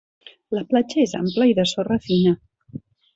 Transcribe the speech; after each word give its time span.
La 0.57 0.61
platja 0.71 1.03
és 1.03 1.13
ampla 1.19 1.47
i 1.51 1.55
de 1.59 1.65
sorra 1.75 1.99
fina. 2.07 2.33